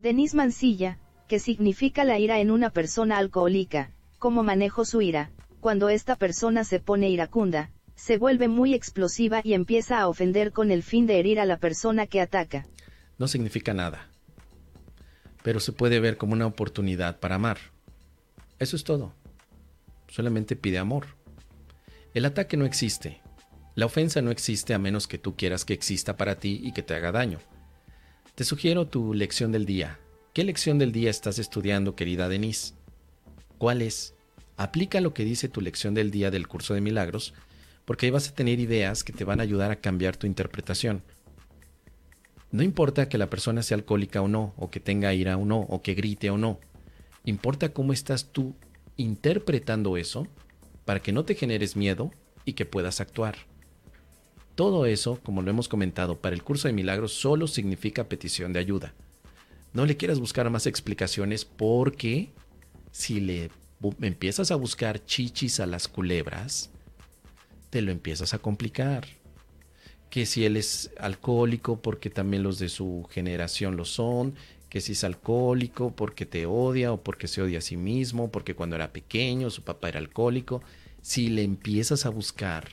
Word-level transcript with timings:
Denise 0.00 0.36
Mancilla, 0.36 0.96
que 1.26 1.40
significa 1.40 2.04
la 2.04 2.20
ira 2.20 2.38
en 2.38 2.52
una 2.52 2.70
persona 2.70 3.18
alcohólica, 3.18 3.90
cómo 4.20 4.44
manejo 4.44 4.84
su 4.84 5.02
ira, 5.02 5.32
cuando 5.58 5.88
esta 5.88 6.14
persona 6.14 6.62
se 6.62 6.78
pone 6.78 7.10
iracunda, 7.10 7.72
se 7.96 8.16
vuelve 8.16 8.46
muy 8.46 8.74
explosiva 8.74 9.40
y 9.42 9.54
empieza 9.54 9.98
a 9.98 10.06
ofender 10.06 10.52
con 10.52 10.70
el 10.70 10.84
fin 10.84 11.08
de 11.08 11.18
herir 11.18 11.40
a 11.40 11.46
la 11.46 11.56
persona 11.56 12.06
que 12.06 12.20
ataca. 12.20 12.68
No 13.18 13.26
significa 13.26 13.74
nada, 13.74 14.08
pero 15.42 15.58
se 15.58 15.72
puede 15.72 15.98
ver 15.98 16.16
como 16.16 16.34
una 16.34 16.46
oportunidad 16.46 17.18
para 17.18 17.34
amar. 17.34 17.58
Eso 18.60 18.76
es 18.76 18.84
todo. 18.84 19.14
Solamente 20.06 20.54
pide 20.54 20.78
amor. 20.78 21.06
El 22.14 22.24
ataque 22.24 22.56
no 22.56 22.66
existe. 22.66 23.20
La 23.74 23.86
ofensa 23.86 24.22
no 24.22 24.30
existe 24.30 24.74
a 24.74 24.78
menos 24.78 25.08
que 25.08 25.18
tú 25.18 25.34
quieras 25.34 25.64
que 25.64 25.74
exista 25.74 26.16
para 26.16 26.36
ti 26.36 26.60
y 26.62 26.70
que 26.70 26.84
te 26.84 26.94
haga 26.94 27.10
daño. 27.10 27.40
Te 28.38 28.44
sugiero 28.44 28.86
tu 28.86 29.14
lección 29.14 29.50
del 29.50 29.66
día. 29.66 29.98
¿Qué 30.32 30.44
lección 30.44 30.78
del 30.78 30.92
día 30.92 31.10
estás 31.10 31.40
estudiando, 31.40 31.96
querida 31.96 32.28
Denise? 32.28 32.74
¿Cuál 33.58 33.82
es? 33.82 34.14
Aplica 34.56 35.00
lo 35.00 35.12
que 35.12 35.24
dice 35.24 35.48
tu 35.48 35.60
lección 35.60 35.92
del 35.92 36.12
día 36.12 36.30
del 36.30 36.46
curso 36.46 36.72
de 36.72 36.80
milagros, 36.80 37.34
porque 37.84 38.06
ahí 38.06 38.10
vas 38.10 38.28
a 38.28 38.34
tener 38.36 38.60
ideas 38.60 39.02
que 39.02 39.12
te 39.12 39.24
van 39.24 39.40
a 39.40 39.42
ayudar 39.42 39.72
a 39.72 39.80
cambiar 39.80 40.16
tu 40.16 40.28
interpretación. 40.28 41.02
No 42.52 42.62
importa 42.62 43.08
que 43.08 43.18
la 43.18 43.28
persona 43.28 43.64
sea 43.64 43.76
alcohólica 43.76 44.22
o 44.22 44.28
no, 44.28 44.54
o 44.56 44.70
que 44.70 44.78
tenga 44.78 45.12
ira 45.12 45.36
o 45.36 45.44
no, 45.44 45.58
o 45.62 45.82
que 45.82 45.94
grite 45.94 46.30
o 46.30 46.38
no. 46.38 46.60
Importa 47.24 47.72
cómo 47.72 47.92
estás 47.92 48.30
tú 48.30 48.54
interpretando 48.96 49.96
eso 49.96 50.28
para 50.84 51.02
que 51.02 51.10
no 51.10 51.24
te 51.24 51.34
generes 51.34 51.74
miedo 51.74 52.12
y 52.44 52.52
que 52.52 52.66
puedas 52.66 53.00
actuar. 53.00 53.34
Todo 54.58 54.86
eso, 54.86 55.20
como 55.22 55.40
lo 55.40 55.50
hemos 55.50 55.68
comentado, 55.68 56.20
para 56.20 56.34
el 56.34 56.42
curso 56.42 56.66
de 56.66 56.74
milagros 56.74 57.12
solo 57.12 57.46
significa 57.46 58.08
petición 58.08 58.52
de 58.52 58.58
ayuda. 58.58 58.92
No 59.72 59.86
le 59.86 59.96
quieras 59.96 60.18
buscar 60.18 60.50
más 60.50 60.66
explicaciones 60.66 61.44
porque 61.44 62.30
si 62.90 63.20
le 63.20 63.52
empiezas 64.00 64.50
a 64.50 64.56
buscar 64.56 65.04
chichis 65.04 65.60
a 65.60 65.66
las 65.66 65.86
culebras, 65.86 66.70
te 67.70 67.82
lo 67.82 67.92
empiezas 67.92 68.34
a 68.34 68.40
complicar. 68.40 69.06
Que 70.10 70.26
si 70.26 70.44
él 70.44 70.56
es 70.56 70.90
alcohólico 70.98 71.80
porque 71.80 72.10
también 72.10 72.42
los 72.42 72.58
de 72.58 72.68
su 72.68 73.06
generación 73.12 73.76
lo 73.76 73.84
son, 73.84 74.34
que 74.68 74.80
si 74.80 74.90
es 74.90 75.04
alcohólico 75.04 75.92
porque 75.94 76.26
te 76.26 76.46
odia 76.46 76.92
o 76.92 77.04
porque 77.04 77.28
se 77.28 77.42
odia 77.42 77.58
a 77.58 77.62
sí 77.62 77.76
mismo, 77.76 78.32
porque 78.32 78.56
cuando 78.56 78.74
era 78.74 78.92
pequeño 78.92 79.50
su 79.50 79.62
papá 79.62 79.90
era 79.90 80.00
alcohólico, 80.00 80.64
si 81.00 81.28
le 81.28 81.44
empiezas 81.44 82.06
a 82.06 82.10
buscar 82.10 82.68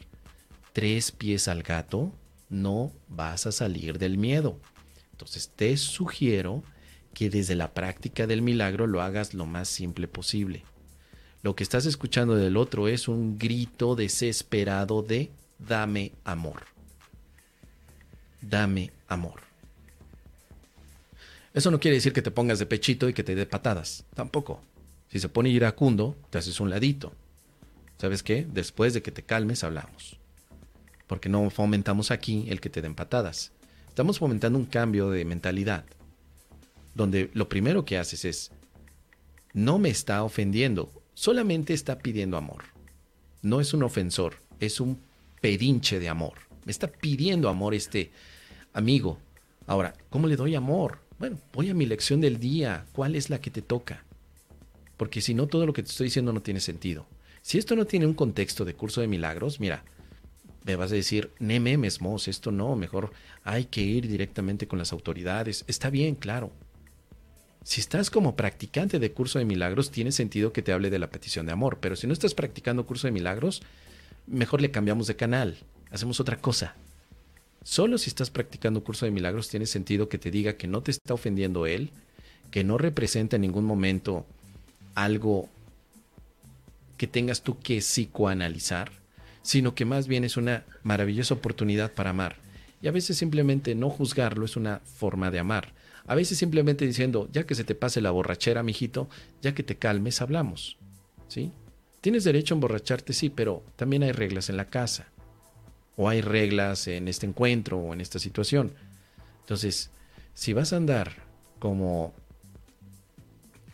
tres 0.76 1.14
pies 1.14 1.48
al 1.48 1.64
gato, 1.64 2.12
no 2.50 2.92
vas 3.08 3.48
a 3.48 3.54
salir 3.54 3.98
del 3.98 4.18
miedo. 4.18 4.60
Entonces 5.14 5.50
te 5.56 5.78
sugiero 5.78 6.64
que 7.14 7.30
desde 7.30 7.56
la 7.56 7.74
práctica 7.74 8.28
del 8.28 8.42
milagro 8.42 8.86
lo 8.86 9.02
hagas 9.02 9.34
lo 9.34 9.46
más 9.46 9.70
simple 9.70 10.10
posible. 10.10 10.66
Lo 11.44 11.56
que 11.56 11.64
estás 11.64 11.86
escuchando 11.86 12.36
del 12.36 12.58
otro 12.58 12.90
es 12.90 13.08
un 13.08 13.40
grito 13.40 13.96
desesperado 13.96 15.02
de 15.02 15.32
dame 15.60 16.12
amor. 16.26 16.64
Dame 18.42 18.92
amor. 19.08 19.44
Eso 21.54 21.72
no 21.72 21.80
quiere 21.80 21.96
decir 21.96 22.12
que 22.12 22.22
te 22.22 22.32
pongas 22.32 22.60
de 22.60 22.66
pechito 22.66 23.08
y 23.08 23.14
que 23.14 23.24
te 23.24 23.34
dé 23.34 23.46
patadas, 23.46 24.04
tampoco. 24.14 24.62
Si 25.08 25.22
se 25.22 25.30
pone 25.30 25.48
iracundo, 25.48 26.18
te 26.32 26.38
haces 26.38 26.60
un 26.60 26.70
ladito. 26.70 27.14
¿Sabes 27.98 28.24
qué? 28.24 28.46
Después 28.52 28.94
de 28.94 29.02
que 29.02 29.12
te 29.12 29.24
calmes 29.24 29.64
hablamos 29.64 30.20
porque 31.08 31.30
no 31.30 31.50
fomentamos 31.50 32.12
aquí 32.12 32.46
el 32.50 32.62
que 32.62 32.70
te 32.70 32.82
den 32.82 32.96
patadas. 32.96 33.52
Estamos 33.88 34.20
fomentando 34.20 34.60
un 34.60 34.66
cambio 34.66 35.10
de 35.10 35.26
mentalidad, 35.26 35.86
donde 36.94 37.30
lo 37.34 37.48
primero 37.48 37.86
que 37.86 37.98
haces 37.98 38.26
es, 38.26 38.52
no 39.54 39.80
me 39.80 39.90
está 39.90 40.24
ofendiendo, 40.24 40.92
solamente 41.14 41.74
está 41.74 42.00
pidiendo 42.00 42.38
amor. 42.38 42.64
No 43.42 43.62
es 43.62 43.74
un 43.74 43.84
ofensor, 43.84 44.36
es 44.60 44.80
un 44.80 45.00
pedinche 45.40 46.00
de 46.00 46.10
amor. 46.10 46.34
Me 46.66 46.72
está 46.72 46.88
pidiendo 46.88 47.48
amor 47.48 47.74
este 47.74 48.12
amigo. 48.74 49.20
Ahora, 49.68 49.94
¿cómo 50.10 50.28
le 50.28 50.36
doy 50.36 50.56
amor? 50.56 51.00
Bueno, 51.20 51.40
voy 51.54 51.70
a 51.70 51.74
mi 51.74 51.86
lección 51.86 52.20
del 52.20 52.40
día. 52.40 52.86
¿Cuál 52.92 53.16
es 53.16 53.30
la 53.30 53.40
que 53.40 53.52
te 53.52 53.62
toca? 53.62 54.04
Porque 54.98 55.22
si 55.22 55.34
no, 55.34 55.48
todo 55.48 55.66
lo 55.66 55.74
que 55.74 55.84
te 55.84 55.90
estoy 55.90 56.06
diciendo 56.08 56.34
no 56.34 56.42
tiene 56.42 56.60
sentido. 56.60 57.06
Si 57.42 57.58
esto 57.58 57.76
no 57.76 57.86
tiene 57.86 58.08
un 58.08 58.14
contexto 58.14 58.66
de 58.66 58.74
curso 58.74 59.02
de 59.02 59.08
milagros, 59.08 59.60
mira, 59.60 59.84
me 60.66 60.76
vas 60.76 60.92
a 60.92 60.96
decir, 60.96 61.32
ne 61.40 61.60
memes, 61.60 62.02
mos, 62.02 62.28
esto 62.28 62.52
no, 62.52 62.76
mejor 62.76 63.12
hay 63.44 63.66
que 63.66 63.82
ir 63.82 64.08
directamente 64.08 64.68
con 64.68 64.80
las 64.80 64.92
autoridades. 64.92 65.64
Está 65.68 65.92
bien, 65.92 66.16
claro. 66.16 66.52
Si 67.64 67.82
estás 67.82 68.10
como 68.10 68.36
practicante 68.36 68.98
de 68.98 69.12
curso 69.12 69.38
de 69.38 69.46
milagros, 69.46 69.92
tiene 69.92 70.12
sentido 70.12 70.54
que 70.54 70.64
te 70.64 70.72
hable 70.72 70.90
de 70.90 71.00
la 71.00 71.12
petición 71.12 71.46
de 71.46 71.52
amor, 71.52 71.78
pero 71.80 71.96
si 71.96 72.08
no 72.08 72.14
estás 72.14 72.34
practicando 72.34 72.86
curso 72.86 73.08
de 73.08 73.12
milagros, 73.12 73.62
mejor 74.26 74.60
le 74.62 74.72
cambiamos 74.72 75.06
de 75.08 75.16
canal, 75.16 75.58
hacemos 75.92 76.20
otra 76.20 76.38
cosa. 76.38 76.76
Solo 77.64 77.98
si 78.00 78.10
estás 78.10 78.32
practicando 78.32 78.84
curso 78.84 79.06
de 79.06 79.12
milagros 79.12 79.50
tiene 79.50 79.68
sentido 79.68 80.10
que 80.10 80.18
te 80.18 80.32
diga 80.32 80.58
que 80.58 80.68
no 80.68 80.82
te 80.82 80.92
está 80.92 81.14
ofendiendo 81.14 81.68
él, 81.68 81.92
que 82.50 82.64
no 82.64 82.78
representa 82.78 83.36
en 83.36 83.44
ningún 83.44 83.66
momento 83.66 84.26
algo 84.96 85.50
que 86.98 87.08
tengas 87.08 87.42
tú 87.42 87.60
que 87.60 87.80
psicoanalizar, 87.80 88.92
sino 89.46 89.76
que 89.76 89.86
más 89.86 90.08
bien 90.08 90.24
es 90.24 90.38
una 90.38 90.66
maravillosa 90.82 91.36
oportunidad 91.36 91.94
para 91.94 92.10
amar. 92.10 92.38
Y 92.82 92.88
a 92.88 92.92
veces 92.92 93.16
simplemente 93.16 93.76
no 93.76 93.92
juzgarlo 93.92 94.44
es 94.44 94.56
una 94.56 94.80
forma 94.80 95.30
de 95.30 95.38
amar. 95.38 95.72
A 96.08 96.16
veces 96.16 96.40
simplemente 96.40 96.84
diciendo, 96.84 97.30
ya 97.32 97.46
que 97.46 97.54
se 97.54 97.64
te 97.64 97.76
pase 97.76 98.02
la 98.02 98.10
borrachera, 98.10 98.64
mijito, 98.64 99.08
ya 99.44 99.54
que 99.54 99.62
te 99.62 99.76
calmes, 99.76 100.20
hablamos. 100.20 100.78
¿Sí? 101.28 101.52
Tienes 102.02 102.24
derecho 102.24 102.56
a 102.56 102.58
emborracharte, 102.58 103.14
sí, 103.14 103.30
pero 103.30 103.64
también 103.76 104.02
hay 104.02 104.14
reglas 104.14 104.50
en 104.50 104.58
la 104.58 104.66
casa. 104.66 105.10
O 105.96 106.10
hay 106.10 106.22
reglas 106.22 106.88
en 106.88 107.08
este 107.08 107.28
encuentro 107.28 107.78
o 107.78 107.94
en 107.94 108.02
esta 108.02 108.18
situación. 108.18 108.74
Entonces, 109.42 109.92
si 110.34 110.54
vas 110.54 110.74
a 110.74 110.78
andar 110.78 111.12
como 111.60 112.14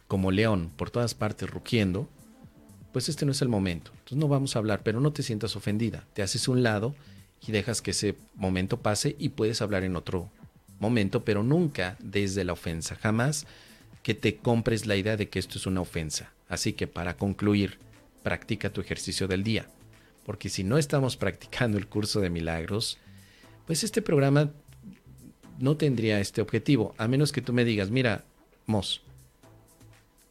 como 0.10 0.32
león 0.32 0.70
por 0.76 0.90
todas 0.90 1.14
partes 1.16 1.50
rugiendo, 1.50 2.10
pues 2.92 3.10
este 3.10 3.26
no 3.26 3.32
es 3.32 3.42
el 3.42 3.50
momento. 3.50 3.92
Entonces 3.92 4.18
no 4.18 4.28
vamos 4.28 4.56
a 4.56 4.60
hablar, 4.60 4.82
pero 4.84 5.00
no 5.00 5.12
te 5.12 5.24
sientas 5.24 5.56
ofendida. 5.56 6.06
Te 6.14 6.22
haces 6.22 6.48
un 6.48 6.64
lado 6.64 6.96
y 7.46 7.52
dejas 7.52 7.82
que 7.82 7.92
ese 7.92 8.16
momento 8.36 8.78
pase 8.78 9.16
y 9.18 9.30
puedes 9.30 9.62
hablar 9.62 9.84
en 9.84 9.96
otro 9.96 10.30
momento, 10.80 11.24
pero 11.24 11.44
nunca 11.44 11.98
desde 12.00 12.44
la 12.44 12.54
ofensa. 12.54 12.96
Jamás 12.96 13.46
que 14.04 14.14
te 14.14 14.38
compres 14.38 14.88
la 14.88 14.96
idea 14.96 15.18
de 15.18 15.30
que 15.30 15.40
esto 15.40 15.58
es 15.58 15.66
una 15.66 15.82
ofensa. 15.82 16.32
Así 16.50 16.74
que 16.74 16.88
para 16.88 17.16
concluir, 17.16 17.78
practica 18.24 18.72
tu 18.72 18.82
ejercicio 18.82 19.28
del 19.28 19.44
día. 19.44 19.68
Porque 20.26 20.50
si 20.50 20.64
no 20.64 20.78
estamos 20.78 21.18
practicando 21.18 21.78
el 21.78 21.88
curso 21.88 22.20
de 22.20 22.30
milagros, 22.30 22.98
pues 23.66 23.84
este 23.84 24.02
programa 24.02 24.52
no 25.60 25.78
tendría 25.78 26.20
este 26.20 26.42
objetivo, 26.42 26.96
a 26.98 27.08
menos 27.08 27.32
que 27.32 27.42
tú 27.42 27.54
me 27.54 27.64
digas, 27.64 27.92
mira, 27.92 28.26
Mos, 28.66 29.02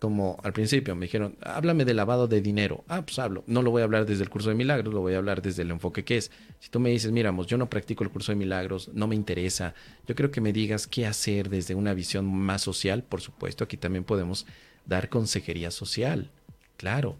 como 0.00 0.38
al 0.42 0.54
principio 0.54 0.96
me 0.96 1.06
dijeron, 1.06 1.36
háblame 1.42 1.84
de 1.84 1.92
lavado 1.92 2.26
de 2.26 2.40
dinero. 2.40 2.82
Ah, 2.88 3.02
pues 3.02 3.18
hablo. 3.18 3.44
No 3.46 3.60
lo 3.60 3.70
voy 3.70 3.82
a 3.82 3.84
hablar 3.84 4.06
desde 4.06 4.22
el 4.22 4.30
curso 4.30 4.48
de 4.48 4.54
milagros, 4.54 4.94
lo 4.94 5.02
voy 5.02 5.12
a 5.12 5.18
hablar 5.18 5.42
desde 5.42 5.60
el 5.60 5.70
enfoque 5.70 6.04
que 6.04 6.16
es. 6.16 6.30
Si 6.58 6.70
tú 6.70 6.80
me 6.80 6.88
dices, 6.88 7.12
miramos, 7.12 7.46
yo 7.46 7.58
no 7.58 7.68
practico 7.68 8.02
el 8.02 8.10
curso 8.10 8.32
de 8.32 8.36
milagros, 8.36 8.90
no 8.94 9.06
me 9.06 9.14
interesa, 9.14 9.74
yo 10.08 10.14
creo 10.14 10.30
que 10.30 10.40
me 10.40 10.54
digas 10.54 10.86
qué 10.86 11.06
hacer 11.06 11.50
desde 11.50 11.74
una 11.74 11.92
visión 11.92 12.26
más 12.26 12.62
social, 12.62 13.02
por 13.02 13.20
supuesto, 13.20 13.62
aquí 13.62 13.76
también 13.76 14.04
podemos 14.04 14.46
dar 14.86 15.10
consejería 15.10 15.70
social. 15.70 16.30
Claro, 16.78 17.16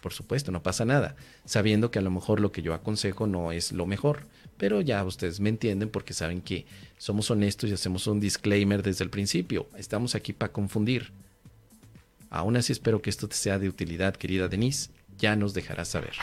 por 0.00 0.12
supuesto, 0.12 0.50
no 0.50 0.60
pasa 0.60 0.84
nada, 0.84 1.14
sabiendo 1.44 1.92
que 1.92 2.00
a 2.00 2.02
lo 2.02 2.10
mejor 2.10 2.40
lo 2.40 2.50
que 2.50 2.62
yo 2.62 2.74
aconsejo 2.74 3.28
no 3.28 3.52
es 3.52 3.70
lo 3.70 3.86
mejor, 3.86 4.26
pero 4.56 4.80
ya 4.80 5.04
ustedes 5.04 5.38
me 5.38 5.50
entienden 5.50 5.88
porque 5.88 6.14
saben 6.14 6.40
que 6.40 6.66
somos 6.98 7.30
honestos 7.30 7.70
y 7.70 7.74
hacemos 7.74 8.08
un 8.08 8.18
disclaimer 8.18 8.82
desde 8.82 9.04
el 9.04 9.10
principio. 9.10 9.68
Estamos 9.78 10.16
aquí 10.16 10.32
para 10.32 10.52
confundir 10.52 11.12
Aún 12.34 12.56
así 12.56 12.72
espero 12.72 13.00
que 13.00 13.10
esto 13.10 13.28
te 13.28 13.36
sea 13.36 13.60
de 13.60 13.68
utilidad, 13.68 14.16
querida 14.16 14.48
Denise. 14.48 14.90
Ya 15.16 15.36
nos 15.36 15.54
dejarás 15.54 15.86
saber. 15.86 16.14